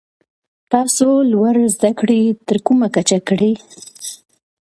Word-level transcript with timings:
تاسو 0.71 1.07
لوړي 1.31 1.65
زده 1.75 1.91
کړي 1.99 2.21
تر 2.47 2.57
کومه 2.65 2.87
کچه 2.95 3.19
کړي؟ 3.27 3.51